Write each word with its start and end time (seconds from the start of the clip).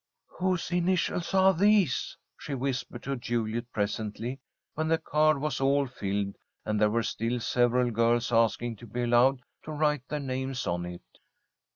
"Whose 0.39 0.71
initials 0.71 1.31
are 1.35 1.53
these?" 1.53 2.17
she 2.35 2.55
whispered 2.55 3.03
to 3.03 3.15
Juliet 3.15 3.71
presently 3.71 4.39
when 4.73 4.87
the 4.87 4.97
card 4.97 5.39
was 5.39 5.61
all 5.61 5.85
filled 5.85 6.37
and 6.65 6.81
there 6.81 6.89
were 6.89 7.03
still 7.03 7.39
several 7.39 7.91
girls 7.91 8.31
asking 8.31 8.77
to 8.77 8.87
be 8.87 9.03
allowed 9.03 9.43
to 9.61 9.71
write 9.71 10.07
their 10.07 10.19
names 10.19 10.65
on 10.65 10.87
it. 10.87 11.19